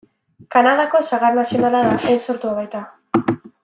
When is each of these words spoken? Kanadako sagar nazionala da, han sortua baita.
Kanadako 0.55 1.03
sagar 1.11 1.37
nazionala 1.41 1.85
da, 1.91 1.95
han 2.13 2.21
sortua 2.29 2.59
baita. 2.61 2.85